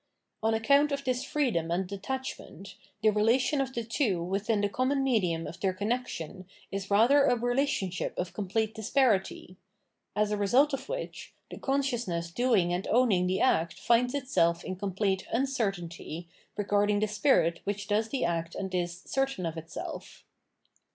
[0.41, 5.03] On account of this freedom and detachment, the relation of the two within the common
[5.03, 9.57] medium of their connec tion is rather a relationship of complete disparity—
[10.15, 14.75] as a result of which, the consciousness doing and owning the act finds itself in
[14.75, 16.27] complete uncertainty
[16.57, 20.23] regarding the spirit which does the act and is" certain of itself."